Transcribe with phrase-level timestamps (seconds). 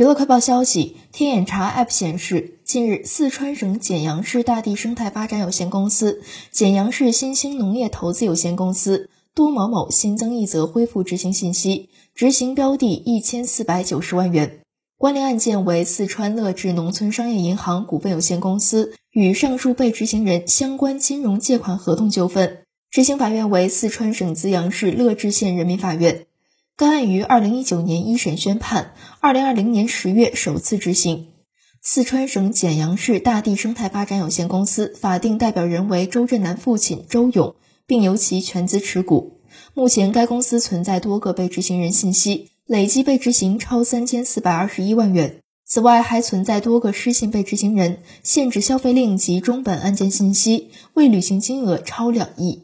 [0.00, 14.60] 娱乐快报消息，天眼查 App 显示，近日四川省简阳市大地生态发展有限公司、简阳市新兴农业投资有限公司、多某某新增一则恢复执行信息，执行标的一千四百九十万元。
[14.96, 22.62] 关联案件为四川乐智农村商业银行股份有限公司与上述被执行人相关金融借款合同纠纷。
[22.90, 26.24] 执行法院为四川省资阳市乐至县人民法院。
[26.80, 31.26] 该案于二零一九年一审宣判，二零二零年十月首次执行。
[31.82, 37.54] 四川省简阳市大地生态发展有限公司法定代表人为周振南父亲周勇，
[37.86, 39.42] 并由其全资持股。
[39.74, 45.42] 目前该公司存在多个被执行人信息，累计被执行超三千四百二十一万元。
[45.66, 52.62] 此外，还存在多个失信被执行人，限制消费令及中本案件信息，未履行金额超两亿。